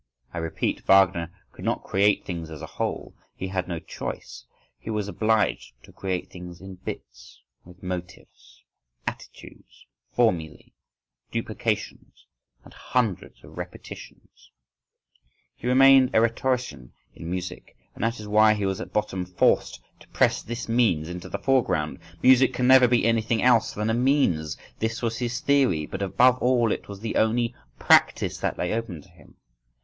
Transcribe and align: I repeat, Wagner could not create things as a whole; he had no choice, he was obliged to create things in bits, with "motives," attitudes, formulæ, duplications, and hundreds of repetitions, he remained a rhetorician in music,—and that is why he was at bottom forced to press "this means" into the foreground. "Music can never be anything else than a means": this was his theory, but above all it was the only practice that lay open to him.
I 0.33 0.39
repeat, 0.39 0.79
Wagner 0.87 1.31
could 1.51 1.63
not 1.63 1.83
create 1.83 2.25
things 2.25 2.49
as 2.49 2.63
a 2.63 2.73
whole; 2.81 3.13
he 3.35 3.49
had 3.49 3.67
no 3.67 3.77
choice, 3.77 4.45
he 4.79 4.89
was 4.89 5.07
obliged 5.07 5.73
to 5.83 5.91
create 5.91 6.27
things 6.31 6.59
in 6.59 6.73
bits, 6.77 7.39
with 7.65 7.83
"motives," 7.83 8.63
attitudes, 9.05 9.85
formulæ, 10.17 10.71
duplications, 11.31 12.25
and 12.63 12.73
hundreds 12.73 13.43
of 13.43 13.59
repetitions, 13.59 14.49
he 15.55 15.67
remained 15.67 16.09
a 16.15 16.21
rhetorician 16.21 16.93
in 17.13 17.29
music,—and 17.29 18.03
that 18.03 18.19
is 18.19 18.27
why 18.27 18.55
he 18.55 18.65
was 18.65 18.81
at 18.81 18.91
bottom 18.91 19.23
forced 19.23 19.81
to 19.99 20.07
press 20.07 20.41
"this 20.41 20.67
means" 20.67 21.09
into 21.09 21.29
the 21.29 21.37
foreground. 21.37 21.99
"Music 22.23 22.55
can 22.55 22.65
never 22.65 22.87
be 22.87 23.05
anything 23.05 23.43
else 23.43 23.71
than 23.75 23.87
a 23.91 23.93
means": 23.93 24.57
this 24.79 25.03
was 25.03 25.19
his 25.19 25.41
theory, 25.41 25.85
but 25.85 26.01
above 26.01 26.39
all 26.39 26.71
it 26.71 26.87
was 26.87 27.01
the 27.01 27.17
only 27.17 27.53
practice 27.77 28.39
that 28.39 28.57
lay 28.57 28.73
open 28.73 28.99
to 29.03 29.09
him. 29.09 29.35